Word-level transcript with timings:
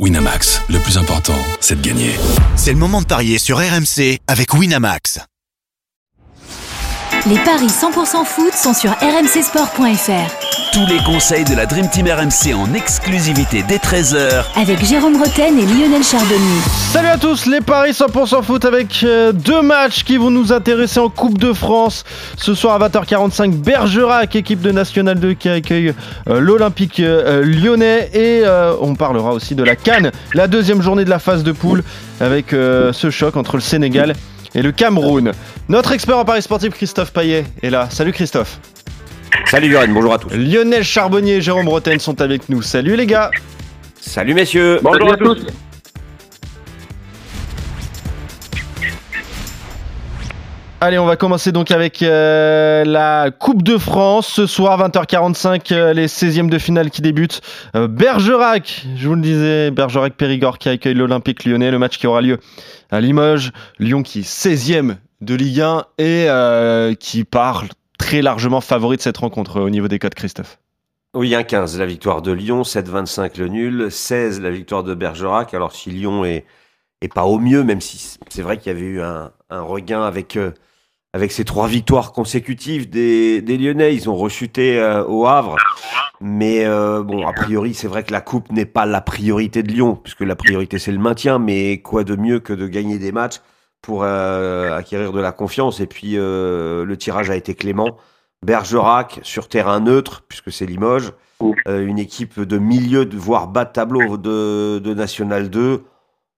Winamax, 0.00 0.60
le 0.70 0.80
plus 0.80 0.98
important, 0.98 1.38
c'est 1.60 1.80
de 1.80 1.86
gagner. 1.86 2.10
C'est 2.56 2.72
le 2.72 2.78
moment 2.78 3.00
de 3.00 3.06
parier 3.06 3.38
sur 3.38 3.58
RMC 3.58 4.18
avec 4.26 4.52
Winamax. 4.52 5.20
Les 7.26 7.38
paris 7.38 7.68
100% 7.68 8.24
foot 8.24 8.52
sont 8.52 8.74
sur 8.74 8.90
rmcsport.fr. 8.90 10.43
Tous 10.74 10.86
les 10.86 10.98
conseils 11.04 11.44
de 11.44 11.54
la 11.54 11.66
Dream 11.66 11.88
Team 11.88 12.08
RMC 12.08 12.52
en 12.52 12.74
exclusivité 12.74 13.62
dès 13.68 13.76
13h 13.76 14.42
Avec 14.60 14.84
Jérôme 14.84 15.16
Roten 15.22 15.56
et 15.56 15.66
Lionel 15.66 16.02
Charbonnier. 16.02 16.60
Salut 16.90 17.06
à 17.06 17.16
tous, 17.16 17.46
les 17.46 17.60
paris 17.60 17.92
100% 17.92 18.42
foot 18.42 18.64
avec 18.64 19.04
euh, 19.04 19.30
deux 19.30 19.62
matchs 19.62 20.02
qui 20.02 20.16
vont 20.16 20.32
nous 20.32 20.52
intéresser 20.52 20.98
en 20.98 21.10
Coupe 21.10 21.38
de 21.38 21.52
France. 21.52 22.02
Ce 22.36 22.56
soir 22.56 22.82
à 22.82 22.88
20h45, 22.88 23.52
Bergerac, 23.52 24.34
équipe 24.34 24.62
de 24.62 24.72
National 24.72 25.20
2 25.20 25.34
qui 25.34 25.48
accueille 25.48 25.94
euh, 26.28 26.40
l'Olympique 26.40 26.98
euh, 26.98 27.44
lyonnais. 27.44 28.10
Et 28.12 28.42
on 28.80 28.96
parlera 28.96 29.32
aussi 29.32 29.54
de 29.54 29.62
la 29.62 29.76
Cannes, 29.76 30.10
la 30.32 30.48
deuxième 30.48 30.82
journée 30.82 31.04
de 31.04 31.10
la 31.10 31.20
phase 31.20 31.44
de 31.44 31.52
poule 31.52 31.84
avec 32.20 32.46
ce 32.50 33.10
choc 33.10 33.36
entre 33.36 33.58
le 33.58 33.62
Sénégal 33.62 34.14
et 34.56 34.62
le 34.62 34.72
Cameroun. 34.72 35.30
Notre 35.68 35.92
expert 35.92 36.18
en 36.18 36.24
paris 36.24 36.42
sportif, 36.42 36.74
Christophe 36.74 37.12
Paillet, 37.12 37.44
est 37.62 37.70
là. 37.70 37.86
Salut 37.90 38.12
Christophe. 38.12 38.58
Salut 39.54 39.70
Johan, 39.70 39.86
bonjour 39.90 40.12
à 40.12 40.18
tous. 40.18 40.34
Lionel 40.34 40.82
Charbonnier 40.82 41.36
et 41.36 41.40
Jérôme 41.40 41.68
Roten 41.68 42.00
sont 42.00 42.20
avec 42.20 42.48
nous. 42.48 42.60
Salut 42.60 42.96
les 42.96 43.06
gars. 43.06 43.30
Salut 44.00 44.34
messieurs. 44.34 44.80
Bonjour 44.82 45.12
à 45.12 45.16
tous. 45.16 45.46
Allez, 50.80 50.98
on 50.98 51.06
va 51.06 51.14
commencer 51.14 51.52
donc 51.52 51.70
avec 51.70 52.02
euh, 52.02 52.84
la 52.84 53.30
Coupe 53.30 53.62
de 53.62 53.78
France. 53.78 54.26
Ce 54.26 54.48
soir, 54.48 54.76
20h45, 54.88 55.72
euh, 55.72 55.92
les 55.92 56.08
16e 56.08 56.48
de 56.48 56.58
finale 56.58 56.90
qui 56.90 57.00
débutent. 57.00 57.40
Euh, 57.76 57.86
Bergerac, 57.86 58.84
je 58.96 59.06
vous 59.06 59.14
le 59.14 59.22
disais, 59.22 59.70
Bergerac-Périgord 59.70 60.58
qui 60.58 60.68
accueille 60.68 60.94
l'Olympique 60.94 61.44
lyonnais. 61.44 61.70
Le 61.70 61.78
match 61.78 61.98
qui 61.98 62.08
aura 62.08 62.22
lieu 62.22 62.38
à 62.90 63.00
Limoges. 63.00 63.52
Lyon 63.78 64.02
qui 64.02 64.18
est 64.18 64.28
16e 64.28 64.96
de 65.20 65.34
Ligue 65.36 65.60
1 65.60 65.84
et 65.98 66.26
euh, 66.28 66.94
qui 66.94 67.22
part 67.22 67.62
très 67.98 68.22
largement 68.22 68.60
favori 68.60 68.96
de 68.96 69.02
cette 69.02 69.16
rencontre 69.16 69.58
euh, 69.58 69.64
au 69.64 69.70
niveau 69.70 69.88
des 69.88 69.98
codes, 69.98 70.14
Christophe. 70.14 70.58
Oui, 71.14 71.30
1-15 71.30 71.78
la 71.78 71.86
victoire 71.86 72.22
de 72.22 72.32
Lyon, 72.32 72.62
7-25 72.62 73.38
le 73.38 73.48
nul, 73.48 73.90
16 73.90 74.40
la 74.40 74.50
victoire 74.50 74.82
de 74.82 74.94
Bergerac. 74.94 75.54
Alors 75.54 75.72
si 75.72 75.90
Lyon 75.90 76.24
est, 76.24 76.44
pas 77.14 77.24
au 77.24 77.38
mieux, 77.38 77.62
même 77.62 77.80
si 77.80 78.18
c'est 78.28 78.42
vrai 78.42 78.56
qu'il 78.58 78.72
y 78.72 78.74
avait 78.74 78.84
eu 78.84 79.00
un, 79.00 79.30
regain 79.50 80.02
avec, 80.02 80.36
euh, 80.36 80.50
avec 81.12 81.30
ces 81.30 81.44
trois 81.44 81.68
victoires 81.68 82.12
consécutives 82.12 82.90
des, 82.90 83.40
Lyonnais, 83.42 83.94
ils 83.94 84.10
ont 84.10 84.16
rechuté 84.16 84.80
euh, 84.80 85.04
au 85.04 85.26
Havre. 85.26 85.56
Mais 86.20 86.64
bon, 86.64 87.26
a 87.26 87.32
priori, 87.32 87.74
c'est 87.74 87.88
vrai 87.88 88.02
que 88.02 88.12
la 88.12 88.22
coupe 88.22 88.50
n'est 88.50 88.64
pas 88.64 88.86
la 88.86 89.02
priorité 89.02 89.62
de 89.62 89.70
Lyon, 89.70 89.96
puisque 89.96 90.20
la 90.20 90.36
priorité 90.36 90.78
c'est 90.78 90.92
le 90.92 90.98
maintien. 90.98 91.38
Mais 91.38 91.78
quoi 91.78 92.02
de 92.02 92.16
mieux 92.16 92.40
que 92.40 92.54
de 92.54 92.66
gagner 92.66 92.98
des 92.98 93.12
matchs 93.12 93.40
pour 93.84 94.02
euh, 94.02 94.74
acquérir 94.74 95.12
de 95.12 95.20
la 95.20 95.30
confiance 95.30 95.78
Et 95.78 95.86
puis 95.86 96.16
euh, 96.16 96.86
le 96.86 96.96
tirage 96.96 97.28
a 97.28 97.36
été 97.36 97.54
clément. 97.54 97.98
Bergerac 98.42 99.20
sur 99.22 99.48
terrain 99.48 99.80
neutre, 99.80 100.22
puisque 100.26 100.50
c'est 100.50 100.66
Limoges, 100.66 101.12
euh, 101.66 101.86
une 101.86 101.98
équipe 101.98 102.40
de 102.40 102.58
milieu, 102.58 103.08
voire 103.14 103.48
bas 103.48 103.64
de 103.64 103.72
tableau 103.72 104.16
de, 104.16 104.78
de 104.78 104.94
National 104.94 105.50
2. 105.50 105.82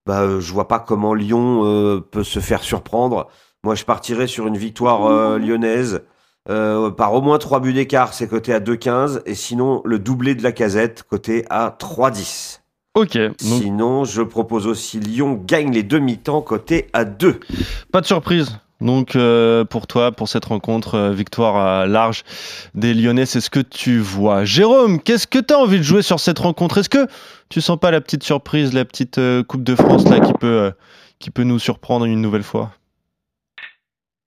Bah, 0.07 0.23
euh, 0.23 0.41
je 0.41 0.53
vois 0.53 0.69
pas 0.69 0.79
comment 0.79 1.15
Lyon 1.15 1.63
euh, 1.65 2.01
peut 2.01 2.25
se 2.25 2.41
faire 2.41 2.63
surprendre. 2.63 3.29
Moi, 3.65 3.75
je 3.75 3.85
partirais 3.85 4.29
sur 4.29 4.47
une 4.47 4.57
victoire 4.57 5.39
lyonnaise 5.39 6.03
par 6.47 7.13
au 7.13 7.21
moins 7.21 7.39
3 7.39 7.59
buts 7.59 7.73
d'écart, 7.73 8.15
c'est 8.15 8.29
coté 8.29 8.55
à 8.55 8.61
2,15. 8.61 9.23
Et 9.27 9.35
sinon, 9.35 9.83
le 9.85 9.99
doublé 9.99 10.37
de 10.37 10.45
la 10.45 10.53
casette, 10.53 11.03
coté 11.03 11.45
à 11.51 11.77
3,10. 11.77 12.61
Ok, 12.97 13.17
donc 13.19 13.35
Sinon, 13.39 14.05
je 14.05 14.23
propose 14.23 14.67
aussi 14.67 14.99
Lyon 14.99 15.41
gagne 15.47 15.71
les 15.71 15.83
demi-temps, 15.83 16.41
coté 16.41 16.89
à 16.95 17.05
2. 17.05 17.39
pas 17.93 18.01
de 18.01 18.07
surprise. 18.07 18.59
Donc 18.81 19.17
euh, 19.17 19.65
pour 19.65 19.87
toi, 19.87 20.13
pour 20.13 20.29
cette 20.29 20.45
rencontre, 20.47 20.95
euh, 20.97 21.13
victoire 21.13 21.57
à 21.57 21.87
large 21.87 22.25
des 22.75 22.93
Lyonnais, 22.95 23.25
c'est 23.27 23.41
ce 23.41 23.49
que 23.51 23.61
tu 23.61 23.99
vois. 23.99 24.45
Jérôme, 24.45 25.01
qu'est-ce 25.01 25.27
que 25.27 25.39
tu 25.39 25.53
as 25.55 25.59
envie 25.59 25.79
de 25.79 25.83
jouer 25.83 26.03
sur 26.03 26.21
cette 26.21 26.39
rencontre? 26.39 26.79
Est-ce 26.79 26.89
que 26.91 27.07
tu 27.49 27.61
sens 27.63 27.79
pas 27.79 27.91
la 27.91 28.01
petite 28.01 28.23
surprise, 28.23 28.75
la 28.75 28.85
petite 28.85 29.17
euh, 29.19 29.43
Coupe 29.43 29.63
de 29.63 29.75
France 29.75 30.09
là 30.09 30.21
qui 30.21 30.33
peut, 30.35 30.47
euh, 30.47 30.71
qui 31.19 31.31
peut 31.31 31.45
nous 31.45 31.59
surprendre 31.59 32.05
une 32.07 32.21
nouvelle 32.21 32.43
fois? 32.43 32.71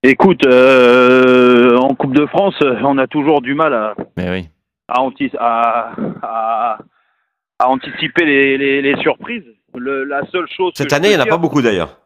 Écoute, 0.03 0.46
euh, 0.47 1.75
en 1.78 1.94
Coupe 1.96 2.13
de 2.16 2.25
France, 2.25 2.56
on 2.62 2.97
a 2.97 3.06
toujours 3.08 3.41
du 3.41 3.53
mal 3.53 3.74
à, 3.74 3.94
Mais 4.18 4.29
oui. 4.31 4.50
à, 5.40 5.91
à- 6.24 6.78
à 7.59 7.70
anticiper 7.70 8.25
les, 8.25 8.58
les- 8.58 8.81
les 8.81 8.96
surprises. 9.02 9.44
Le- 9.75 10.03
la 10.03 10.25
seule 10.28 10.47
chose. 10.50 10.72
Cette 10.75 10.94
année, 10.94 11.09
il 11.12 11.16
n'y 11.16 11.22
en 11.22 11.25
a 11.25 11.30
pas 11.30 11.38
beaucoup 11.38 11.62
d'ailleurs. 11.62 11.97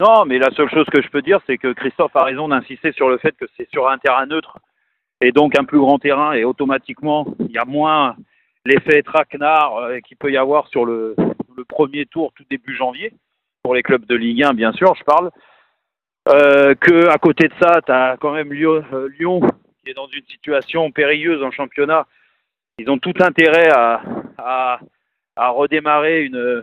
Non, 0.00 0.24
mais 0.24 0.38
la 0.38 0.50
seule 0.52 0.70
chose 0.70 0.86
que 0.86 1.02
je 1.02 1.08
peux 1.08 1.20
dire, 1.20 1.40
c'est 1.46 1.58
que 1.58 1.72
Christophe 1.72 2.14
a 2.16 2.24
raison 2.24 2.48
d'insister 2.48 2.92
sur 2.92 3.08
le 3.10 3.18
fait 3.18 3.32
que 3.36 3.44
c'est 3.56 3.68
sur 3.70 3.88
un 3.90 3.98
terrain 3.98 4.24
neutre 4.26 4.58
et 5.20 5.32
donc 5.32 5.58
un 5.58 5.64
plus 5.64 5.78
grand 5.78 5.98
terrain 5.98 6.32
et 6.32 6.44
automatiquement 6.44 7.26
il 7.40 7.50
y 7.50 7.58
a 7.58 7.66
moins 7.66 8.16
l'effet 8.64 9.02
traquenard 9.02 9.76
euh, 9.76 9.98
qu'il 10.00 10.16
peut 10.16 10.30
y 10.32 10.38
avoir 10.38 10.68
sur 10.68 10.86
le, 10.86 11.14
le 11.54 11.64
premier 11.66 12.06
tour 12.06 12.32
tout 12.34 12.44
début 12.50 12.74
janvier 12.74 13.12
pour 13.62 13.74
les 13.74 13.82
clubs 13.82 14.06
de 14.06 14.14
Ligue 14.14 14.42
1 14.44 14.54
bien 14.54 14.72
sûr 14.72 14.94
je 14.94 15.04
parle 15.04 15.30
euh, 16.28 16.74
que 16.74 17.08
à 17.08 17.18
côté 17.18 17.48
de 17.48 17.54
ça 17.60 17.82
tu 17.84 17.92
as 17.92 18.16
quand 18.18 18.32
même 18.32 18.50
Lyon, 18.54 18.82
euh, 18.94 19.08
Lyon 19.18 19.40
qui 19.84 19.90
est 19.90 19.94
dans 19.94 20.06
une 20.08 20.24
situation 20.30 20.90
périlleuse 20.90 21.42
en 21.42 21.50
championnat 21.50 22.06
ils 22.78 22.90
ont 22.90 22.98
tout 22.98 23.14
intérêt 23.20 23.68
à, 23.70 24.00
à, 25.36 25.48
redémarrer 25.50 26.24
une, 26.24 26.62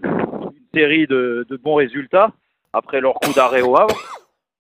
série 0.74 1.08
de, 1.08 1.46
bons 1.64 1.76
résultats 1.76 2.32
après 2.74 3.02
leur 3.02 3.16
coup 3.16 3.34
d'arrêt 3.34 3.62
au 3.62 3.76
Havre 3.76 3.96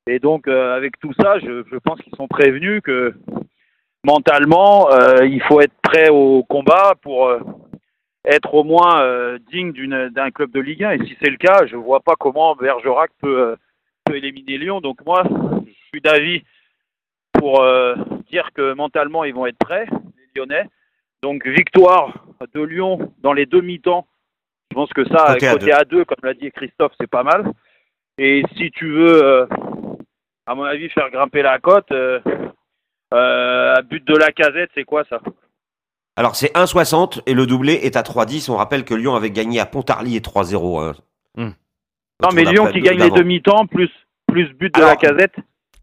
et 0.07 0.19
donc, 0.19 0.47
euh, 0.47 0.75
avec 0.75 0.97
tout 1.00 1.12
ça, 1.19 1.38
je, 1.40 1.78
pense 1.80 2.00
qu'ils 2.02 2.16
sont 2.16 2.28
prévenus 2.28 2.81
que 2.81 3.13
mentalement, 4.03 4.90
euh, 4.91 5.25
il 5.25 5.41
faut 5.44 5.59
être 5.59 5.75
prêt 5.84 6.09
au 6.09 6.44
combat 6.44 6.94
pour 7.02 7.28
euh, 7.28 7.40
être 8.24 8.53
au 8.53 8.63
moins 8.63 9.38
digne 9.52 9.74
d'un 10.09 10.31
club 10.31 10.52
de 10.52 10.62
Ligue 10.62 10.84
1. 10.84 10.91
Et 10.91 11.06
si 11.06 11.18
c'est 11.22 11.30
le 11.30 11.38
cas, 11.38 11.66
je 11.66 11.75
vois 11.75 12.00
pas 12.00 12.16
comment 12.18 12.56
Bergerac 12.56 13.12
peut, 13.22 13.56
peut 14.06 14.16
éliminer 14.16 14.57
Lyon. 14.57 14.81
Donc 14.81 15.06
moi, 15.06 15.24
je 15.66 15.72
suis 15.90 16.02
d'avis 16.02 16.41
pour 17.34 17.66
dire 18.30 18.50
que 18.53 18.74
mentalement, 18.74 19.24
ils 19.24 19.34
vont 19.34 19.46
être 19.46 19.57
prêts, 19.57 19.88
les 19.90 20.41
Lyonnais. 20.41 20.68
Donc 21.23 21.45
victoire 21.47 22.25
de 22.53 22.61
Lyon 22.61 23.13
dans 23.22 23.33
les 23.33 23.45
demi-temps. 23.45 24.07
Je 24.72 24.75
pense 24.75 24.91
que 24.94 25.05
ça, 25.07 25.33
Côté 25.33 25.50
côté, 25.51 25.72
à 25.72 25.78
à, 25.79 25.85
deux. 25.85 26.05
comme 26.05 26.17
l'a 26.23 26.33
dit 26.33 26.51
Christophe, 26.51 26.94
c'est 27.00 27.09
pas 27.09 27.23
mal. 27.23 27.51
Et 28.17 28.44
si 28.57 28.72
tu 28.72 28.89
veux, 28.91 29.23
euh, 29.23 29.45
à 30.45 30.56
mon 30.56 30.63
avis, 30.63 30.89
faire 30.89 31.09
grimper 31.09 31.41
la 31.41 31.59
cote, 31.59 31.91
euh, 31.91 32.19
euh, 33.13 33.75
à 33.75 33.81
but 33.81 34.06
de 34.06 34.16
la 34.16 34.31
casette, 34.31 34.69
c'est 34.75 34.83
quoi 34.83 35.03
ça? 35.09 35.19
Alors 36.16 36.35
c'est 36.35 36.51
1,60 36.56 37.22
et 37.27 37.33
le 37.33 37.45
doublé 37.45 37.73
est 37.73 37.95
à 37.95 38.01
3,10. 38.01 38.50
On 38.51 38.57
rappelle 38.57 38.83
que 38.83 38.95
Lyon 38.95 39.16
avait 39.16 39.29
gagné 39.29 39.59
à 39.59 39.66
Pontarlier 39.66 40.19
3-0. 40.19 40.81
hein. 40.81 40.94
Hmm. 41.35 41.51
Non, 42.23 42.29
mais 42.33 42.44
Lyon 42.44 42.72
qui 42.72 42.81
gagne 42.81 43.00
les 43.00 43.11
demi-temps, 43.11 43.67
plus, 43.67 43.91
plus 44.27 44.51
but 44.53 44.73
de 44.73 44.79
Alors, 44.79 44.89
la 44.89 44.95
casette. 44.95 45.35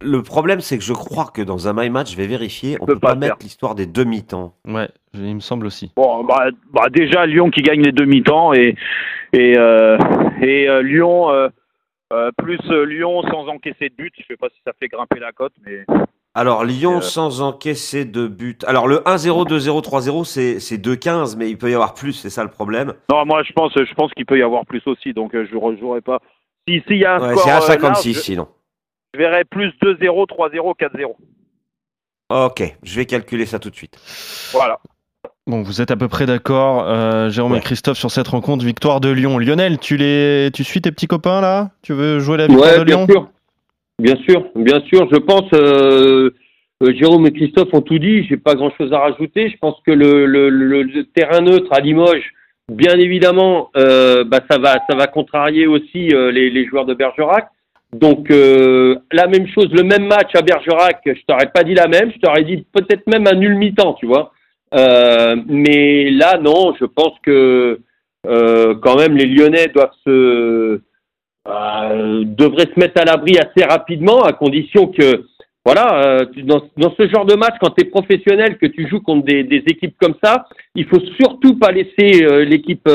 Le 0.05 0.23
problème, 0.23 0.61
c'est 0.61 0.77
que 0.79 0.85
je 0.85 0.93
crois 0.93 1.31
que 1.33 1.43
dans 1.43 1.67
un 1.69 1.73
my 1.73 1.89
match, 1.91 2.13
je 2.13 2.17
vais 2.17 2.27
vérifier, 2.27 2.77
on 2.81 2.87
peut 2.87 2.95
peut 2.95 3.01
pas, 3.01 3.09
pas 3.09 3.15
mettre 3.17 3.37
l'histoire 3.41 3.75
des 3.75 3.87
demi-temps. 3.87 4.55
Ouais, 4.69 4.89
il 5.15 5.35
me 5.35 5.41
semble 5.41 5.67
aussi. 5.67 5.93
Bon, 5.97 6.23
bah, 6.25 6.49
bah, 6.73 6.87
déjà, 6.91 7.27
Lyon 7.27 7.51
qui 7.51 7.63
gagne 7.63 7.83
les 7.83 7.93
demi-temps 7.93 8.53
et, 8.55 8.77
et, 9.33 9.55
euh, 9.57 9.97
et 10.43 10.69
euh, 10.69 10.83
Lyon, 10.83 11.31
euh, 11.31 11.49
euh, 12.13 12.31
plus 12.37 12.61
Lyon 12.87 13.23
sans 13.31 13.49
encaisser 13.49 13.89
de 13.89 13.95
but. 13.97 14.13
Je 14.19 14.25
sais 14.29 14.37
pas 14.37 14.49
si 14.55 14.61
ça 14.65 14.73
fait 14.79 14.89
grimper 14.89 15.19
la 15.19 15.33
cote, 15.33 15.55
mais 15.67 15.85
Alors 16.35 16.65
Lyon 16.65 16.99
Euh. 16.99 17.01
sans 17.01 17.41
encaisser 17.43 18.05
de 18.05 18.27
but. 18.27 18.63
Alors 18.65 18.87
le 18.89 18.97
1-0, 19.07 19.49
2-0, 19.49 19.83
3-0, 19.83 20.25
c'est 20.25 20.61
c'est 20.61 20.77
2-15, 20.79 21.37
mais 21.39 21.49
il 21.49 21.57
peut 21.57 21.71
y 21.71 21.75
avoir 21.75 21.95
plus, 21.95 22.13
c'est 22.13 22.31
ça 22.31 22.43
le 22.45 22.51
problème. 22.51 22.93
non, 23.11 23.25
moi 23.25 23.43
je 23.43 23.53
pense, 23.53 23.73
je 23.75 23.95
pense 23.95 24.13
qu'il 24.13 24.27
peut 24.27 24.39
y 24.39 24.43
avoir 24.43 24.67
plus 24.67 24.83
aussi, 24.87 25.13
donc 25.15 25.31
je 25.33 25.39
ne 25.55 25.77
jouerai 25.79 26.01
pas. 26.03 26.21
Si 26.69 26.83
s'il 26.87 26.99
y 26.99 27.05
a 27.05 27.17
un 27.17 27.21
Ouais, 27.29 27.37
score 27.37 27.63
c'est 27.63 27.73
euh, 27.73 27.77
1,56 27.77 27.83
large, 27.87 28.21
sinon. 28.21 28.49
Je 29.15 29.19
verrai 29.19 29.45
plus 29.45 29.69
2-0, 29.83 30.27
3-0, 30.27 30.75
4-0. 30.77 31.15
Ok, 32.31 32.77
je 32.83 32.97
vais 32.97 33.07
calculer 33.07 33.47
ça 33.47 33.59
tout 33.59 33.71
de 33.71 33.77
suite. 33.77 33.97
Voilà. 34.53 34.79
Bon, 35.47 35.63
vous 35.63 35.83
êtes 35.83 35.91
à 35.91 35.97
peu 35.97 36.09
près 36.09 36.25
d'accord, 36.27 36.85
euh, 36.89 37.29
Jérôme 37.29 37.53
Ouais. 37.53 37.59
et 37.59 37.63
Christophe, 37.63 37.99
sur 37.99 38.11
cette 38.11 38.29
rencontre, 38.29 38.65
victoire 38.65 39.01
de 39.01 39.11
Lyon. 39.11 39.39
Lionel, 39.39 39.79
tu, 39.79 39.97
les... 39.97 40.51
tu 40.55 40.65
suis 40.65 40.81
tes 40.81 40.91
petits 40.91 41.07
copains 41.07 41.41
là? 41.43 41.71
Tu 41.83 41.93
veux 41.93 42.19
jouer 42.19 42.39
la 42.39 42.47
victoire 42.47 42.73
Ouais, 42.73 42.79
de 42.79 42.85
bien 42.85 42.97
Lyon? 42.97 43.07
sûr. 43.09 43.29
Bien 44.01 44.17
sûr, 44.27 44.47
bien 44.57 44.81
sûr. 44.87 45.07
Je 45.13 45.19
pense, 45.19 45.49
euh, 45.53 46.31
euh, 46.83 46.93
Jérôme 46.99 47.27
et 47.27 47.33
Christophe 47.33 47.73
ont 47.75 47.83
tout 47.83 47.99
dit. 47.99 48.25
J'ai 48.25 48.39
pas 48.39 48.55
grand-chose 48.55 48.93
à 48.93 48.99
rajouter. 48.99 49.51
Je 49.51 49.57
pense 49.59 49.77
que 49.87 49.93
le, 49.93 50.25
le, 50.27 50.49
le, 50.49 50.83
le 50.83 51.05
terrain 51.05 51.43
neutre 51.43 51.71
à 51.73 51.81
Limoges, 51.81 52.33
bien 52.73 52.99
évidemment, 52.99 53.71
euh, 53.77 54.25
bah, 54.25 54.41
ça 54.51 54.59
va, 54.59 54.79
ça 54.89 54.97
va 54.97 55.07
contrarier 55.07 55.67
aussi 55.67 56.09
euh, 56.15 56.33
les, 56.33 56.49
les 56.51 56.67
joueurs 56.67 56.87
de 56.87 56.95
Bergerac. 56.95 57.49
Donc 57.95 58.29
euh, 58.33 58.97
la 59.13 59.29
même 59.29 59.47
chose, 59.47 59.69
le 59.71 59.85
même 59.85 60.07
match 60.07 60.35
à 60.35 60.43
Bergerac, 60.43 61.01
je 61.07 61.21
t'aurais 61.29 61.51
pas 61.55 61.63
dit 61.63 61.75
la 61.75 61.87
même. 61.87 62.11
Je 62.13 62.19
t'aurais 62.19 62.43
dit 62.43 62.67
peut-être 62.73 63.07
même 63.07 63.27
un 63.29 63.37
nul 63.37 63.55
mi-temps, 63.55 63.95
tu 63.95 64.07
vois. 64.07 64.33
Euh, 64.75 65.37
mais 65.47 66.11
là, 66.11 66.39
non, 66.39 66.75
je 66.81 66.87
pense 66.87 67.17
que 67.23 67.79
euh, 68.27 68.75
quand 68.83 68.97
même, 68.97 69.17
les 69.17 69.27
Lyonnais 69.27 69.69
doivent 69.69 69.95
se 70.05 70.81
devraient 71.47 72.71
se 72.75 72.81
mettre 72.81 73.01
à 73.01 73.05
l'abri 73.05 73.37
assez 73.39 73.65
rapidement, 73.65 74.23
à 74.23 74.33
condition 74.33 74.87
que 74.87 75.27
voilà, 75.65 76.25
dans, 76.43 76.63
dans, 76.79 76.95
ce 76.97 77.07
genre 77.09 77.27
de 77.27 77.35
match, 77.35 77.55
quand 77.61 77.71
tu 77.71 77.85
es 77.85 77.89
professionnel, 77.89 78.57
que 78.57 78.67
tu 78.67 78.89
joues 78.89 79.03
contre 79.03 79.27
des, 79.27 79.45
des, 79.45 79.63
équipes 79.67 79.95
comme 80.01 80.15
ça, 80.23 80.47
il 80.75 80.87
faut 80.87 81.01
surtout 81.21 81.59
pas 81.59 81.71
laisser 81.71 82.45
l'équipe 82.47 82.89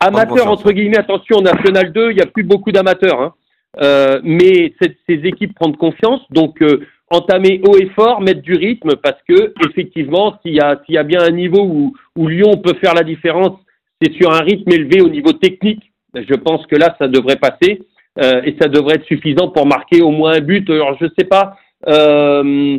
amateur 0.00 0.46
entre 0.46 0.70
guillemets. 0.70 0.98
Attention, 0.98 1.40
National 1.40 1.92
2, 1.92 2.12
il 2.12 2.18
y 2.18 2.22
a 2.22 2.26
plus 2.26 2.44
beaucoup 2.44 2.70
d'amateurs, 2.70 3.20
hein. 3.20 3.34
Euh, 3.80 4.20
mais 4.24 4.74
ces 4.80 5.20
équipes 5.24 5.54
prennent 5.54 5.76
confiance, 5.76 6.20
donc 6.30 6.62
entamer 7.10 7.60
haut 7.66 7.76
et 7.76 7.90
fort, 7.90 8.20
mettre 8.20 8.42
du 8.42 8.54
rythme, 8.54 8.96
parce 8.96 9.20
que 9.28 9.52
effectivement, 9.68 10.38
s'il 10.42 10.54
y 10.54 10.92
y 10.92 10.98
a 10.98 11.02
bien 11.02 11.20
un 11.20 11.30
niveau 11.30 11.92
où, 12.16 12.28
Lyon 12.28 12.56
peut 12.56 12.74
faire 12.80 12.94
la 12.94 13.04
différence, 13.04 13.58
c'est 14.00 14.12
sur 14.14 14.32
un 14.32 14.40
rythme 14.40 14.72
élevé 14.72 15.00
au 15.00 15.08
niveau 15.08 15.32
technique. 15.32 15.92
Je 16.14 16.34
pense 16.34 16.66
que 16.66 16.76
là, 16.76 16.96
ça 16.98 17.08
devrait 17.08 17.36
passer. 17.36 17.82
et 18.20 18.56
ça 18.60 18.68
devrait 18.68 18.96
être 18.96 19.06
suffisant 19.06 19.48
pour 19.48 19.66
marquer 19.66 20.02
au 20.02 20.10
moins 20.10 20.32
un 20.32 20.40
but. 20.40 20.68
Alors, 20.70 20.96
je 21.00 21.06
sais 21.16 21.26
pas, 21.26 21.56
euh, 21.86 22.78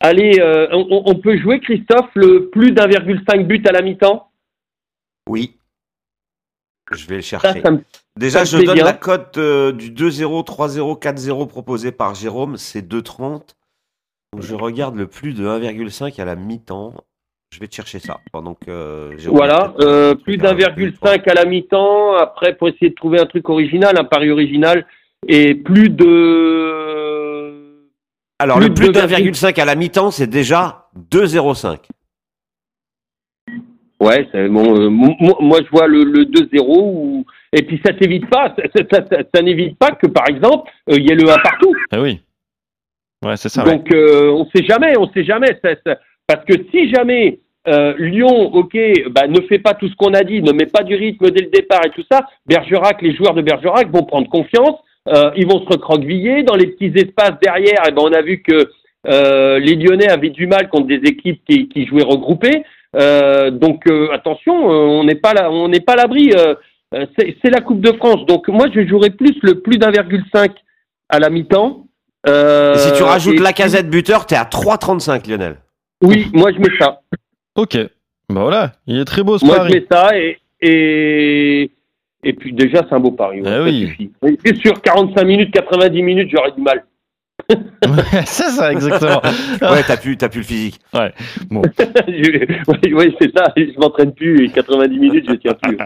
allez, 0.00 0.38
euh, 0.40 0.68
on, 0.72 1.02
on, 1.06 1.14
peut 1.14 1.38
jouer, 1.38 1.60
Christophe, 1.60 2.10
le 2.14 2.50
plus 2.50 2.72
d'1,5 2.72 3.46
but 3.46 3.66
à 3.68 3.72
la 3.72 3.82
mi-temps? 3.82 4.28
Oui. 5.28 5.54
Je 6.92 7.06
vais 7.06 7.16
le 7.16 7.22
chercher. 7.22 7.60
Ça, 7.60 7.60
ça 7.62 7.70
Déjà, 8.16 8.44
je 8.44 8.58
donne 8.58 8.74
bien. 8.74 8.84
la 8.84 8.92
cote 8.94 9.38
euh, 9.38 9.72
du 9.72 9.90
2-0, 9.90 10.44
3-0, 10.44 11.00
4-0 11.00 11.46
proposé 11.46 11.92
par 11.92 12.14
Jérôme, 12.14 12.56
c'est 12.56 12.82
2,30. 12.82 13.54
Donc 14.32 14.42
je 14.42 14.54
regarde 14.54 14.96
le 14.96 15.06
plus 15.06 15.34
de 15.34 15.46
1,5 15.46 16.20
à 16.20 16.24
la 16.24 16.34
mi-temps. 16.34 16.94
Je 17.50 17.60
vais 17.60 17.68
te 17.68 17.74
chercher 17.74 17.98
ça 17.98 18.20
pendant 18.32 18.54
que. 18.54 18.70
Euh, 18.70 19.16
voilà, 19.26 19.72
euh, 19.80 20.14
plus 20.14 20.36
d'1,5 20.36 21.30
à 21.30 21.34
la 21.34 21.44
mi-temps. 21.46 22.14
Après, 22.16 22.54
pour 22.54 22.68
essayer 22.68 22.90
de 22.90 22.94
trouver 22.94 23.20
un 23.20 23.26
truc 23.26 23.48
original, 23.48 23.98
un 23.98 24.04
pari 24.04 24.30
original, 24.30 24.86
et 25.26 25.54
plus 25.54 25.88
de 25.88 26.88
alors, 28.38 28.58
plus 28.58 28.68
le 28.68 28.74
plus 28.74 28.88
d'1,5 28.90 29.60
à 29.60 29.64
la 29.64 29.74
mi-temps, 29.74 30.10
c'est 30.10 30.26
déjà 30.26 30.88
2,05. 31.10 31.78
Ouais, 34.00 34.28
bon, 34.48 34.78
euh, 34.78 34.88
moi, 34.88 35.58
je 35.64 35.68
vois 35.70 35.88
le, 35.88 36.04
le 36.04 36.24
2-0 36.24 36.62
ou... 36.68 37.26
et 37.52 37.62
puis 37.62 37.80
ça 37.84 37.92
t'évite 37.92 38.28
pas, 38.30 38.54
ça, 38.56 38.82
ça, 38.90 39.04
ça, 39.10 39.18
ça 39.34 39.42
n'évite 39.42 39.76
pas 39.76 39.90
que 39.90 40.06
par 40.06 40.28
exemple 40.28 40.70
il 40.86 40.94
euh, 40.94 41.00
y 41.00 41.10
ait 41.10 41.16
le 41.16 41.28
1 41.28 41.38
partout. 41.38 41.74
Ah 41.90 42.00
oui. 42.00 42.20
Ouais, 43.24 43.36
c'est 43.36 43.48
ça. 43.48 43.64
Donc 43.64 43.92
euh, 43.92 44.30
on 44.30 44.46
sait 44.54 44.64
jamais, 44.64 44.96
on 44.96 45.10
sait 45.10 45.24
jamais, 45.24 45.58
parce 46.28 46.44
que 46.44 46.54
si 46.70 46.92
jamais 46.94 47.40
euh, 47.66 47.94
Lyon, 47.98 48.54
ok, 48.54 48.78
bah, 49.10 49.26
ne 49.26 49.40
fait 49.42 49.58
pas 49.58 49.74
tout 49.74 49.88
ce 49.88 49.96
qu'on 49.96 50.14
a 50.14 50.22
dit, 50.22 50.42
ne 50.42 50.52
met 50.52 50.66
pas 50.66 50.84
du 50.84 50.94
rythme 50.94 51.30
dès 51.30 51.42
le 51.42 51.50
départ 51.50 51.84
et 51.84 51.90
tout 51.90 52.04
ça, 52.10 52.20
Bergerac, 52.46 53.02
les 53.02 53.16
joueurs 53.16 53.34
de 53.34 53.42
Bergerac 53.42 53.90
vont 53.90 54.04
prendre 54.04 54.28
confiance 54.28 54.76
euh, 55.08 55.30
ils 55.36 55.46
vont 55.46 55.60
se 55.60 55.68
recroqueviller. 55.68 56.42
Dans 56.42 56.54
les 56.54 56.66
petits 56.66 56.92
espaces 56.98 57.34
derrière, 57.42 57.82
et 57.88 57.92
ben, 57.92 58.02
on 58.02 58.12
a 58.12 58.22
vu 58.22 58.42
que 58.42 58.70
euh, 59.06 59.58
les 59.58 59.76
Lyonnais 59.76 60.08
avaient 60.08 60.30
du 60.30 60.46
mal 60.46 60.68
contre 60.68 60.86
des 60.86 61.00
équipes 61.08 61.40
qui, 61.48 61.68
qui 61.68 61.86
jouaient 61.86 62.02
regroupées. 62.02 62.64
Euh, 62.96 63.50
donc 63.50 63.86
euh, 63.86 64.10
attention, 64.12 64.54
on 64.54 65.04
n'est 65.04 65.14
pas 65.14 65.34
là, 65.34 65.50
on 65.50 65.68
n'est 65.68 65.80
pas 65.80 65.92
à 65.92 65.96
l'abri. 65.96 66.32
c'est 66.92 67.50
la 67.50 67.60
Coupe 67.60 67.80
de 67.80 67.92
France. 67.92 68.26
Donc 68.26 68.48
moi, 68.48 68.66
je 68.74 68.86
jouerais 68.86 69.10
plus 69.10 69.36
le 69.42 69.60
plus 69.60 69.78
d'1,5 69.78 70.50
à 71.08 71.18
la 71.18 71.30
mi-temps. 71.30 71.86
si 72.26 72.92
tu 72.96 73.02
rajoutes 73.02 73.40
la 73.40 73.52
casette 73.52 73.90
buteur, 73.90 74.26
t'es 74.26 74.36
à 74.36 74.44
3,35 74.44 75.28
Lionel. 75.28 75.56
Oui, 76.02 76.28
moi 76.32 76.52
je 76.52 76.58
mets 76.58 76.78
ça. 76.78 77.00
Ok. 77.56 77.76
Bah 78.30 78.42
voilà, 78.42 78.72
il 78.86 78.98
est 78.98 79.04
très 79.04 79.22
beau 79.22 79.38
ce 79.38 79.44
moi, 79.44 79.56
pari. 79.56 79.68
Moi 79.68 79.78
je 79.78 79.80
mets 79.80 79.86
ça 79.90 80.16
et, 80.18 80.38
et 80.60 81.70
et 82.24 82.32
puis 82.32 82.52
déjà, 82.52 82.84
c'est 82.88 82.94
un 82.94 83.00
beau 83.00 83.12
pari. 83.12 83.42
Ouais, 83.42 83.60
oui. 83.60 84.10
Et 84.44 84.54
sur 84.56 84.80
45 84.82 85.22
minutes, 85.24 85.52
90 85.52 86.02
minutes, 86.02 86.30
j'aurais 86.32 86.52
du 86.52 86.60
mal. 86.60 86.84
Ouais, 87.50 88.24
c'est 88.26 88.50
ça, 88.50 88.72
exactement. 88.72 89.22
ouais, 89.62 89.82
t'as 89.86 89.96
plus, 89.96 90.16
plus 90.16 90.38
le 90.38 90.42
physique. 90.42 90.80
Ouais, 90.92 91.12
bon. 91.50 91.62
oui, 92.08 92.92
ouais, 92.92 93.14
c'est 93.20 93.36
ça, 93.36 93.52
je 93.56 93.78
m'entraîne 93.78 94.12
plus 94.12 94.44
et 94.44 94.48
90 94.50 94.98
minutes, 94.98 95.26
je 95.28 95.34
tiens 95.34 95.54
plus. 95.54 95.78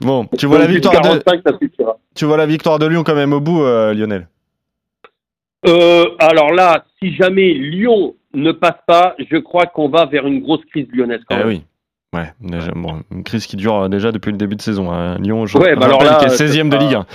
bon, 0.00 0.26
tu 0.38 0.46
vois, 0.46 0.58
la 0.58 0.66
victoire 0.66 1.00
45, 1.00 1.36
de... 1.36 1.50
ça 1.50 1.58
suffira. 1.58 1.98
tu 2.14 2.24
vois 2.26 2.36
la 2.36 2.46
victoire 2.46 2.78
de 2.78 2.86
Lyon 2.86 3.02
quand 3.04 3.14
même 3.14 3.32
au 3.32 3.40
bout, 3.40 3.62
euh, 3.62 3.94
Lionel? 3.94 4.28
Euh, 5.66 6.04
Alors 6.18 6.52
là, 6.52 6.84
si 7.00 7.14
jamais 7.14 7.52
Lyon 7.54 8.14
ne 8.34 8.52
passe 8.52 8.80
pas, 8.86 9.14
je 9.18 9.36
crois 9.38 9.66
qu'on 9.66 9.88
va 9.88 10.06
vers 10.06 10.26
une 10.26 10.40
grosse 10.40 10.64
crise 10.66 10.86
lyonnaise 10.92 11.20
quand 11.28 11.36
eh 11.36 11.38
même. 11.38 11.48
oui. 11.48 11.62
Ouais, 12.12 12.32
déjà, 12.40 12.72
bon, 12.74 13.02
une 13.12 13.22
crise 13.22 13.46
qui 13.46 13.54
dure 13.54 13.88
déjà 13.88 14.10
depuis 14.10 14.32
le 14.32 14.36
début 14.36 14.56
de 14.56 14.62
saison. 14.62 14.90
Hein. 14.92 15.16
Lyon, 15.18 15.46
je 15.46 15.56
ouais, 15.58 15.76
bah 15.76 15.86
alors 15.86 16.02
là, 16.02 16.18
qui 16.18 16.24
est 16.24 16.28
16e 16.28 16.68
de 16.68 16.76
Ligue 16.76 16.94
1. 16.94 17.06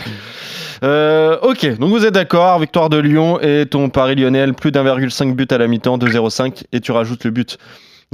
Euh, 0.84 1.38
ok, 1.42 1.78
donc 1.78 1.90
vous 1.90 2.06
êtes 2.06 2.14
d'accord, 2.14 2.60
victoire 2.60 2.90
de 2.90 2.98
Lyon 2.98 3.40
et 3.42 3.66
ton 3.66 3.90
pari 3.90 4.16
Lionel, 4.16 4.54
plus 4.54 4.72
d'1,5 4.72 5.34
but 5.34 5.52
à 5.52 5.58
la 5.58 5.68
mi-temps, 5.68 5.98
2,05 5.98 6.64
et 6.72 6.80
tu 6.80 6.92
rajoutes 6.94 7.26
le 7.26 7.32
but 7.32 7.58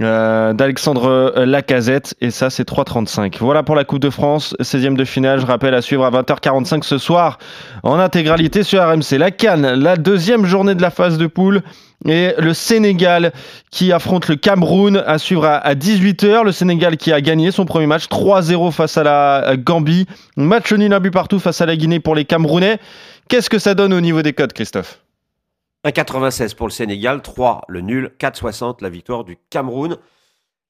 euh, 0.02 0.54
d'Alexandre 0.54 1.34
Lacazette 1.46 2.16
et 2.22 2.32
ça 2.32 2.50
c'est 2.50 2.68
3,35. 2.68 3.38
Voilà 3.40 3.62
pour 3.62 3.76
la 3.76 3.84
Coupe 3.84 4.00
de 4.00 4.10
France, 4.10 4.56
16e 4.60 4.96
de 4.96 5.06
finale, 5.06 5.40
je 5.40 5.46
rappelle 5.46 5.74
à 5.74 5.82
suivre 5.82 6.06
à 6.06 6.12
20h45 6.12 6.84
ce 6.84 6.98
soir 6.98 7.40
en 7.84 8.00
intégralité 8.00 8.64
sur 8.64 8.82
RMC. 8.82 9.18
La 9.18 9.32
Cannes, 9.32 9.74
la 9.74 9.98
deuxième 9.98 10.46
journée 10.46 10.76
de 10.76 10.82
la 10.82 10.92
phase 10.92 11.18
de 11.18 11.28
poule 11.28 11.62
et 12.06 12.34
le 12.38 12.54
Sénégal 12.54 13.32
qui 13.70 13.92
affronte 13.92 14.28
le 14.28 14.36
Cameroun 14.36 15.04
à 15.06 15.18
suivre 15.18 15.46
à 15.46 15.76
18h. 15.76 16.44
Le 16.44 16.52
Sénégal 16.52 16.98
qui 16.98 17.12
a 17.12 17.22
gagné 17.22 17.52
son 17.52 17.66
premier 17.66 17.88
match 17.88 18.06
3-0 18.08 18.72
face 18.72 18.98
à 18.98 19.04
la 19.04 19.56
Gambie. 19.58 20.08
Match 20.36 20.74
nul 20.74 20.94
un 20.94 21.00
but 21.00 21.12
partout 21.12 21.40
face 21.40 21.62
à 21.62 21.66
la 21.66 21.76
Guinée 21.76 22.00
pour 22.00 22.16
les 22.16 22.26
Camerounais. 22.26 22.80
Qu'est-ce 23.30 23.50
que 23.50 23.60
ça 23.60 23.76
donne 23.76 23.94
au 23.94 24.02
niveau 24.02 24.22
des 24.22 24.34
codes, 24.34 24.54
Christophe? 24.54 25.02
1,96 25.86 26.56
pour 26.56 26.68
le 26.68 26.72
Sénégal, 26.72 27.22
3 27.22 27.62
le 27.68 27.82
nul, 27.82 28.12
4,60 28.20 28.82
la 28.82 28.90
victoire 28.90 29.24
du 29.24 29.38
Cameroun. 29.50 29.98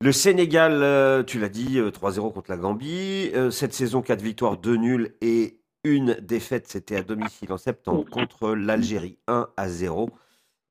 Le 0.02 0.12
Sénégal, 0.12 0.80
euh, 0.82 1.22
tu 1.22 1.38
l'as 1.38 1.50
dit, 1.50 1.80
3-0 1.80 2.34
contre 2.34 2.50
la 2.50 2.58
Gambie. 2.58 3.30
Euh, 3.36 3.52
cette 3.52 3.74
saison, 3.74 4.02
4 4.02 4.22
victoires, 4.22 4.58
2 4.58 4.76
nuls 4.76 5.14
et 5.22 5.60
une 5.84 6.18
défaite. 6.22 6.68
C'était 6.68 6.96
à 6.96 7.04
domicile 7.04 7.52
en 7.52 7.58
septembre 7.58 8.06
contre 8.10 8.56
l'Algérie, 8.56 9.18
1 9.28 9.48
à 9.58 9.70
0. 9.70 10.10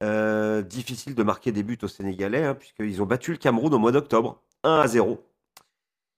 Euh, 0.02 0.62
difficile 0.62 1.14
de 1.14 1.22
marquer 1.22 1.52
des 1.52 1.62
buts 1.62 1.78
aux 1.82 1.88
Sénégalais, 1.88 2.44
hein, 2.44 2.54
puisqu'ils 2.54 3.02
ont 3.02 3.06
battu 3.06 3.32
le 3.32 3.36
Cameroun 3.36 3.74
au 3.74 3.78
mois 3.78 3.92
d'octobre, 3.92 4.40
1 4.64 4.80
à 4.80 4.86
0. 4.86 5.22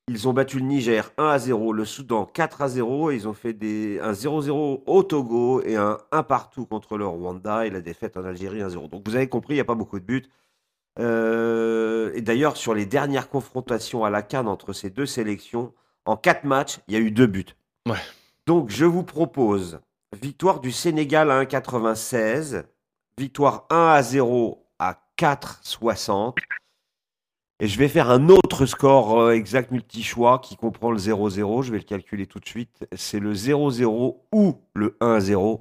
Ils 0.08 0.29
ont 0.29 0.32
battu 0.32 0.58
le 0.58 0.64
Niger 0.67 1.12
1 1.17 1.26
à 1.26 1.38
0, 1.38 1.73
le 1.73 1.84
Soudan 1.84 2.25
4 2.26 2.62
à 2.62 2.69
0, 2.69 3.11
et 3.11 3.17
ils 3.17 3.26
ont 3.26 3.32
fait 3.34 3.52
des, 3.52 3.99
un 4.00 4.12
0-0 4.12 4.83
au 4.87 5.02
Togo 5.02 5.62
et 5.62 5.76
un 5.76 5.99
1 6.12 6.23
partout 6.23 6.64
contre 6.66 6.97
le 6.97 7.07
Rwanda 7.07 7.66
et 7.66 7.71
la 7.71 7.80
défaite 7.80 8.16
en 8.16 8.25
Algérie 8.25 8.61
1-0. 8.61 8.88
Donc 8.88 9.02
vous 9.07 9.16
avez 9.16 9.28
compris, 9.28 9.54
il 9.54 9.57
n'y 9.57 9.61
a 9.61 9.64
pas 9.64 9.75
beaucoup 9.75 9.99
de 9.99 10.04
buts. 10.04 10.26
Euh, 10.99 12.12
et 12.14 12.21
d'ailleurs, 12.21 12.57
sur 12.57 12.75
les 12.75 12.87
dernières 12.87 13.28
confrontations 13.28 14.04
à 14.04 14.11
la 14.11 14.23
Cannes 14.23 14.49
entre 14.49 14.73
ces 14.73 14.90
deux 14.90 15.07
sélections, 15.07 15.73
en 16.04 16.16
4 16.16 16.45
matchs, 16.45 16.78
il 16.88 16.95
y 16.95 16.97
a 16.97 17.00
eu 17.00 17.11
2 17.11 17.26
buts. 17.26 17.47
Ouais. 17.88 17.97
Donc 18.47 18.71
je 18.71 18.85
vous 18.85 19.04
propose 19.04 19.80
victoire 20.21 20.61
du 20.61 20.73
Sénégal 20.73 21.30
à 21.30 21.42
1,96 21.45 22.64
victoire 23.19 23.66
1 23.71 23.87
à 23.88 24.02
0 24.02 24.66
à 24.78 24.99
4,60. 25.19 26.35
Et 27.61 27.69
je 27.69 27.78
vais 27.78 27.87
faire 27.87 28.11
un 28.11 28.28
autre 28.28 28.66
score 28.66 29.21
euh, 29.21 29.31
exact 29.35 29.71
multi-choix 29.71 30.40
qui 30.40 30.57
comprend 30.57 30.90
le 30.90 30.99
0-0. 30.99 31.62
Je 31.62 31.71
vais 31.71 31.78
le 31.78 31.85
calculer 31.85 32.26
tout 32.26 32.40
de 32.40 32.47
suite. 32.47 32.87
C'est 32.97 33.21
le 33.21 33.35
0-0 33.35 34.16
ou 34.33 34.57
le 34.75 34.97
1-0. 35.00 35.61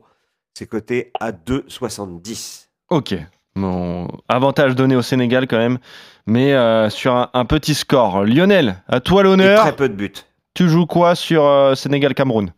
C'est 0.55 0.65
coté 0.65 1.11
à 1.19 1.31
2,70. 1.31 2.69
Ok. 2.89 3.15
Bon, 3.55 4.07
avantage 4.29 4.75
donné 4.75 4.95
au 4.95 5.01
Sénégal 5.01 5.45
quand 5.45 5.57
même, 5.57 5.77
mais 6.25 6.53
euh, 6.53 6.89
sur 6.89 7.13
un, 7.13 7.29
un, 7.33 7.45
petit 7.45 7.75
score. 7.75 8.23
Lionel, 8.23 8.81
à 8.87 8.99
toi 9.01 9.23
l'honneur. 9.23 9.61
Très 9.61 9.75
peu 9.75 9.89
de 9.89 9.93
buts. 9.93 10.13
Tu 10.53 10.67
joues 10.69 10.85
quoi 10.85 11.15
sur 11.15 11.45
euh, 11.45 11.75
Sénégal-Cameroun? 11.75 12.53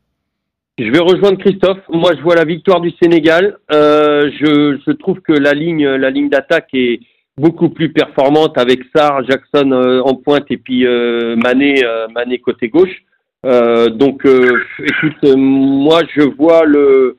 Je 0.79 0.89
vais 0.89 0.99
rejoindre 0.99 1.37
Christophe. 1.37 1.81
Moi, 1.89 2.11
je 2.17 2.21
vois 2.21 2.35
la 2.35 2.45
victoire 2.45 2.81
du 2.81 2.91
Sénégal. 3.01 3.57
Euh, 3.71 4.31
je, 4.39 4.79
je, 4.85 4.91
trouve 4.91 5.19
que 5.21 5.33
la 5.33 5.53
ligne, 5.53 5.87
la 5.87 6.09
ligne 6.09 6.29
d'attaque 6.29 6.69
est 6.73 6.99
beaucoup 7.37 7.69
plus 7.69 7.91
performante 7.91 8.57
avec 8.57 8.81
Sarr, 8.95 9.23
Jackson 9.29 9.71
euh, 9.71 10.01
en 10.01 10.15
pointe 10.15 10.45
et 10.49 10.57
puis 10.57 10.85
euh, 10.85 11.35
Mané, 11.35 11.81
Mané 12.13 12.39
côté 12.39 12.69
gauche. 12.69 13.03
donc, 13.43 14.25
écoute, 14.25 15.37
moi, 15.37 16.01
je 16.15 16.23
vois 16.23 16.65
le, 16.65 17.17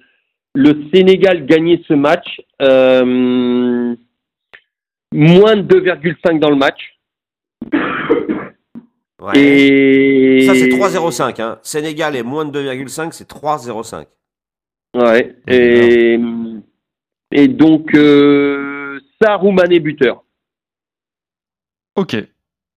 le 0.54 0.74
Sénégal 0.92 1.46
gagner 1.46 1.82
ce 1.86 1.94
match. 1.94 2.40
moins 2.60 3.94
de 5.56 5.62
2,5 5.62 6.40
dans 6.40 6.50
le 6.50 6.56
match. 6.56 6.94
Ouais. 9.24 9.38
Et... 9.38 10.46
Ça, 10.46 10.54
c'est 10.54 10.68
3,05. 10.68 11.40
Hein. 11.42 11.58
Sénégal 11.62 12.14
est 12.16 12.22
moins 12.22 12.44
de 12.44 12.60
2,5, 12.60 13.12
c'est 13.12 13.28
3,05. 13.28 14.06
Ouais. 14.96 15.36
Et, 15.48 16.18
et 17.32 17.48
donc, 17.48 17.94
euh, 17.94 19.00
Saroumané 19.22 19.80
buteur. 19.80 20.22
Ok. 21.96 22.16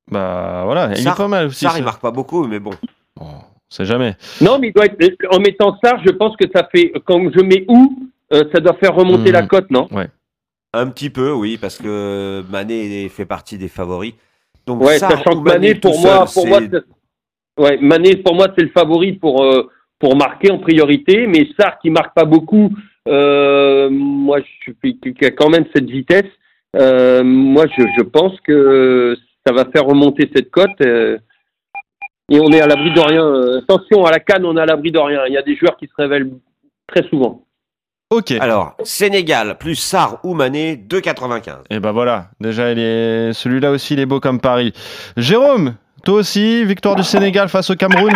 Bah 0.09 0.61
voilà, 0.65 0.91
il 0.95 1.03
Sarr- 1.03 1.13
est 1.13 1.17
pas 1.17 1.27
mal 1.27 1.47
aussi. 1.47 1.65
Ça. 1.65 1.73
il 1.77 1.83
marque 1.83 2.01
pas 2.01 2.11
beaucoup, 2.11 2.45
mais 2.47 2.59
bon. 2.59 2.71
Bon, 3.15 3.25
on 3.25 3.41
sait 3.69 3.85
jamais. 3.85 4.15
Non, 4.41 4.57
mais 4.59 4.67
il 4.69 4.73
doit 4.73 4.85
être, 4.85 5.17
en 5.31 5.39
mettant 5.39 5.77
ça, 5.83 5.97
je 6.05 6.11
pense 6.11 6.35
que 6.37 6.45
ça 6.55 6.67
fait, 6.71 6.93
quand 7.05 7.19
je 7.33 7.41
mets 7.41 7.65
où, 7.67 8.07
euh, 8.33 8.43
ça 8.53 8.59
doit 8.61 8.75
faire 8.75 8.95
remonter 8.95 9.29
Mhm. 9.29 9.33
la 9.33 9.45
cote, 9.47 9.69
non? 9.71 9.87
Un 10.73 10.87
petit 10.89 11.09
peu, 11.09 11.31
oui, 11.31 11.57
parce 11.57 11.77
que 11.77 12.43
Mané 12.49 13.09
fait 13.09 13.25
partie 13.25 13.57
des 13.57 13.67
favoris. 13.67 14.13
Donc, 14.67 14.83
Ouais, 14.83 14.97
Sarr 14.99 15.11
sachant 15.11 15.37
ou 15.37 15.41
que 15.43 15.49
Mané, 15.49 15.75
pour 15.75 15.97
moi, 15.99 16.27
seul, 16.27 16.43
pour 16.43 16.47
moi, 16.47 16.59
ouais, 17.57 17.77
Mané, 17.81 18.17
pour 18.17 18.35
moi, 18.35 18.47
c'est 18.55 18.63
le 18.63 18.69
favori 18.71 19.13
pour 19.13 19.43
euh, 19.43 19.69
pour 19.99 20.15
marquer 20.15 20.51
en 20.51 20.59
priorité, 20.59 21.25
mais 21.25 21.47
Sarr 21.57 21.79
qui 21.79 21.89
marque 21.89 22.13
pas 22.13 22.25
beaucoup, 22.25 22.69
euh, 23.07 23.89
moi, 23.89 24.39
je 24.41 24.71
suis 24.73 24.99
qui 24.99 25.25
a 25.25 25.31
quand 25.31 25.49
même 25.49 25.65
cette 25.73 25.89
vitesse. 25.89 26.29
euh, 26.75 27.23
moi, 27.23 27.65
je, 27.75 27.83
je 27.97 28.03
pense 28.03 28.39
que 28.41 29.17
ça 29.45 29.53
va 29.53 29.65
faire 29.71 29.85
remonter 29.85 30.29
cette 30.35 30.51
cote. 30.51 30.79
et 30.81 31.17
on 32.39 32.51
est 32.51 32.59
à 32.61 32.67
l'abri 32.67 32.91
de 32.93 32.99
rien. 32.99 33.57
Attention, 33.59 34.05
à 34.05 34.11
la 34.11 34.19
canne, 34.19 34.45
on 34.45 34.57
est 34.57 34.61
à 34.61 34.65
l'abri 34.65 34.91
de 34.91 34.99
rien. 34.99 35.21
Il 35.27 35.33
y 35.33 35.37
a 35.37 35.41
des 35.41 35.55
joueurs 35.55 35.77
qui 35.77 35.87
se 35.87 35.93
révèlent 35.97 36.29
très 36.87 37.07
souvent. 37.07 37.46
Ok. 38.09 38.31
Alors, 38.39 38.75
Sénégal 38.83 39.57
plus 39.57 39.75
Sarr 39.75 40.19
ou 40.23 40.33
Mané, 40.33 40.75
2,95. 40.77 41.63
Et 41.69 41.79
ben 41.79 41.91
voilà, 41.91 42.29
déjà 42.39 42.71
il 42.71 42.79
est... 42.79 43.33
celui-là 43.33 43.71
aussi 43.71 43.95
il 43.95 43.99
est 43.99 44.05
beau 44.05 44.19
comme 44.21 44.39
Paris. 44.39 44.71
Jérôme, 45.17 45.75
toi 46.05 46.15
aussi, 46.19 46.63
victoire 46.63 46.95
du 46.95 47.03
Sénégal 47.03 47.49
face 47.49 47.69
au 47.69 47.75
Cameroun? 47.75 48.13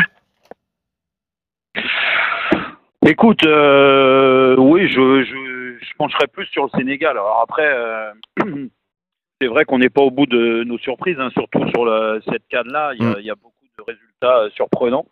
Écoute, 3.05 3.43
euh, 3.45 4.55
oui, 4.57 4.88
je, 4.88 5.24
je, 5.24 5.77
je 5.86 5.93
pencherais 5.98 6.27
plus 6.27 6.45
sur 6.48 6.63
le 6.65 6.69
Sénégal. 6.77 7.12
Alors 7.12 7.41
après, 7.43 7.67
euh, 7.67 8.12
c'est 9.41 9.48
vrai 9.48 9.65
qu'on 9.65 9.79
n'est 9.79 9.89
pas 9.89 10.01
au 10.03 10.12
bout 10.12 10.27
de 10.27 10.63
nos 10.63 10.77
surprises, 10.77 11.17
hein, 11.19 11.29
surtout 11.33 11.67
sur 11.69 11.83
le, 11.83 12.21
cette 12.29 12.48
canne-là. 12.50 12.91
Il 12.95 13.03
y, 13.03 13.07
a- 13.07 13.12
Mm. 13.12 13.15
il 13.19 13.25
y 13.25 13.31
a 13.31 13.36
beaucoup 13.36 13.65
de 13.77 13.83
résultats 13.83 14.38
euh, 14.43 14.50
surprenants. 14.55 15.05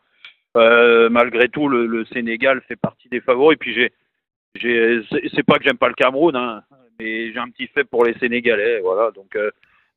Euh, 0.57 1.09
malgré 1.09 1.49
tout, 1.49 1.67
le, 1.67 1.85
le 1.85 2.05
Sénégal 2.05 2.61
fait 2.67 2.75
partie 2.75 3.09
des 3.09 3.21
favoris. 3.21 3.57
Puis 3.59 3.73
j'ai, 3.73 3.81
j'ai, 3.81 3.91
c'est 4.55 5.43
pas 5.45 5.57
que 5.57 5.63
j'aime 5.63 5.77
pas 5.77 5.87
le 5.87 5.93
Cameroun, 5.93 6.35
hein, 6.35 6.63
mais 6.99 7.31
j'ai 7.31 7.39
un 7.39 7.49
petit 7.49 7.67
fait 7.67 7.83
pour 7.83 8.05
les 8.05 8.13
Sénégalais. 8.15 8.79
Voilà, 8.81 9.11
donc, 9.11 9.35
euh, 9.35 9.51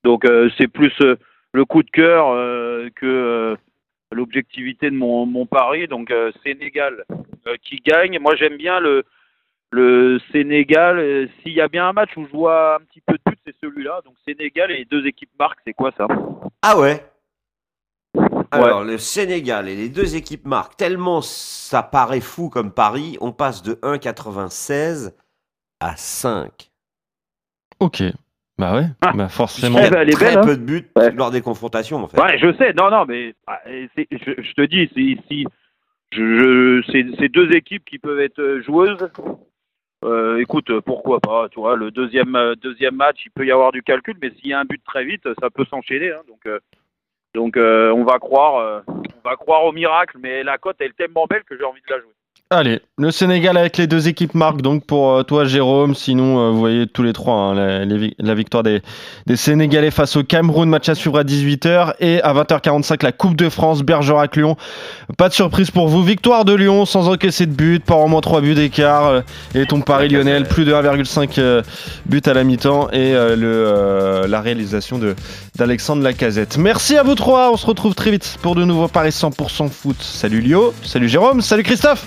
donc 0.04 0.24
euh, 0.24 0.50
c'est 0.58 0.68
plus 0.68 0.92
euh, 1.00 1.16
le 1.52 1.64
coup 1.64 1.82
de 1.82 1.90
cœur 1.90 2.30
euh, 2.30 2.88
que 2.94 3.06
euh, 3.06 3.56
l'objectivité 4.12 4.90
de 4.90 4.96
mon, 4.96 5.26
mon 5.26 5.46
pari. 5.46 5.88
Donc 5.88 6.12
Sénégal 6.44 7.04
qui 7.62 7.76
gagne. 7.76 8.18
Moi, 8.20 8.36
j'aime 8.36 8.56
bien 8.56 8.78
le, 8.78 9.04
le 9.70 10.20
Sénégal. 10.30 11.28
S'il 11.42 11.52
y 11.52 11.60
a 11.60 11.68
bien 11.68 11.88
un 11.88 11.92
match 11.92 12.10
où 12.16 12.26
je 12.26 12.30
vois 12.30 12.76
un 12.76 12.80
petit 12.80 13.00
peu 13.06 13.14
de 13.14 13.22
but, 13.24 13.38
c'est 13.44 13.56
celui-là. 13.60 14.00
Donc 14.04 14.14
Sénégal 14.26 14.70
et 14.70 14.78
les 14.78 14.84
deux 14.84 15.06
équipes 15.06 15.30
marquent, 15.38 15.60
c'est 15.66 15.72
quoi 15.72 15.92
ça? 15.96 16.06
Ah 16.62 16.78
ouais? 16.78 17.00
Alors, 18.52 18.84
le 18.84 18.98
Sénégal 18.98 19.68
et 19.68 19.74
les 19.76 19.88
deux 19.88 20.14
équipes 20.16 20.46
marquent 20.46 20.76
tellement 20.76 21.20
ça 21.22 21.82
paraît 21.82 22.20
fou 22.20 22.48
comme 22.50 22.72
Paris, 22.72 23.16
on 23.20 23.32
passe 23.32 23.62
de 23.62 23.74
1,96 23.82 25.12
à 25.80 25.96
5. 25.96 26.70
Ok. 27.80 28.02
Bah 28.58 28.74
ouais, 28.76 28.84
Ah. 29.00 29.12
bah 29.14 29.28
forcément. 29.28 29.78
Eh 29.82 29.90
ben, 29.90 30.08
très 30.10 30.26
belle, 30.26 30.38
hein. 30.38 30.46
peu 30.46 30.56
de 30.56 30.62
buts 30.62 30.88
Ouais. 30.96 31.10
lors 31.12 31.30
des 31.30 31.40
confrontations, 31.40 31.96
en 32.04 32.06
fait. 32.08 32.20
Ouais, 32.20 32.38
je 32.38 32.52
sais. 32.58 32.72
Non, 32.74 32.90
non, 32.90 33.06
mais 33.06 33.34
ah, 33.46 33.60
je, 33.66 33.90
je 34.10 34.52
te 34.52 34.62
dis, 34.66 34.88
si, 35.26 35.46
je, 36.12 36.82
je- 36.82 37.16
c'est 37.18 37.28
deux 37.30 37.50
équipes 37.56 37.84
qui 37.84 37.98
peuvent 37.98 38.20
être 38.20 38.38
euh, 38.40 38.62
joueuses. 38.62 39.08
Euh, 40.04 40.38
écoute, 40.40 40.68
euh, 40.70 40.80
pourquoi 40.80 41.20
pas 41.20 41.48
Tu 41.50 41.58
vois, 41.60 41.76
le 41.76 41.90
deuxième 41.90 42.36
deuxième 42.60 42.96
match, 42.96 43.20
il 43.24 43.30
peut 43.30 43.46
y 43.46 43.50
avoir 43.52 43.72
du 43.72 43.82
calcul, 43.82 44.16
mais 44.20 44.30
s'il 44.34 44.48
y 44.48 44.52
a 44.52 44.60
un 44.60 44.64
but 44.64 44.82
très 44.84 45.04
vite, 45.04 45.26
ça 45.40 45.48
peut 45.50 45.64
s'enchaîner. 45.70 46.10
hein. 46.12 46.20
donc, 46.28 46.40
euh, 46.46 46.58
donc, 47.34 47.56
euh, 47.56 47.90
on 47.90 48.04
va 48.04 48.18
croire, 48.18 48.56
euh, 48.56 48.80
on 48.88 49.28
va 49.28 49.36
croire 49.36 49.64
au 49.64 49.72
miracle. 49.72 50.18
Mais 50.20 50.42
la 50.42 50.58
cote 50.58 50.76
elle 50.80 50.90
est 50.90 50.96
tellement 50.96 51.26
belle 51.26 51.44
que 51.44 51.56
j'ai 51.56 51.64
envie 51.64 51.80
de 51.86 51.92
la 51.92 52.00
jouer. 52.00 52.14
Allez, 52.54 52.80
le 52.98 53.10
Sénégal 53.10 53.56
avec 53.56 53.78
les 53.78 53.86
deux 53.86 54.08
équipes 54.08 54.34
marque 54.34 54.60
donc 54.60 54.84
pour 54.84 55.10
euh, 55.12 55.22
toi 55.22 55.46
Jérôme. 55.46 55.94
Sinon, 55.94 56.38
euh, 56.38 56.50
vous 56.50 56.58
voyez 56.58 56.86
tous 56.86 57.02
les 57.02 57.14
trois 57.14 57.34
hein, 57.34 57.86
la, 57.86 58.34
victoire 58.34 58.62
des, 58.62 58.82
Sénégalais 59.36 59.90
face 59.90 60.16
au 60.16 60.22
Cameroun. 60.22 60.68
Match 60.68 60.86
à 60.90 60.94
suivre 60.94 61.18
à 61.18 61.24
18h 61.24 61.94
et 62.00 62.20
à 62.20 62.34
20h45 62.34 63.02
la 63.04 63.12
Coupe 63.12 63.36
de 63.36 63.48
France 63.48 63.80
Bergerac-Lyon. 63.82 64.56
Pas 65.16 65.30
de 65.30 65.32
surprise 65.32 65.70
pour 65.70 65.88
vous. 65.88 66.02
Victoire 66.02 66.44
de 66.44 66.52
Lyon 66.52 66.84
sans 66.84 67.08
encaisser 67.08 67.46
de 67.46 67.52
but, 67.52 67.82
par 67.82 68.00
au 68.00 68.06
moins 68.06 68.20
3 68.20 68.42
buts 68.42 68.54
d'écart. 68.54 69.22
Et 69.54 69.64
ton 69.64 69.80
pari 69.80 70.10
Lionel, 70.10 70.44
plus 70.44 70.66
de 70.66 70.74
1,5 70.74 71.38
euh, 71.38 71.62
but 72.04 72.28
à 72.28 72.34
la 72.34 72.44
mi-temps 72.44 72.90
et 72.92 73.14
la 73.14 74.40
réalisation 74.42 75.00
d'Alexandre 75.56 76.02
Lacazette. 76.02 76.58
Merci 76.58 76.98
à 76.98 77.02
vous 77.02 77.14
trois. 77.14 77.50
On 77.50 77.56
se 77.56 77.64
retrouve 77.64 77.94
très 77.94 78.10
vite 78.10 78.36
pour 78.42 78.54
de 78.56 78.64
nouveaux 78.66 78.88
paris 78.88 79.08
100% 79.08 79.70
foot. 79.70 79.96
Salut 80.00 80.42
Lio, 80.42 80.74
salut 80.82 81.08
Jérôme, 81.08 81.40
salut 81.40 81.62
Christophe 81.62 82.06